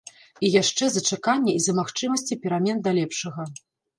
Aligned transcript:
І 0.45 0.49
яшчэ 0.61 0.87
за 0.93 1.01
чаканне 1.09 1.51
і 1.57 1.59
за 1.65 1.75
магчымасці 1.81 2.39
перамен 2.45 2.77
да 2.87 2.95
лепшага. 3.01 3.47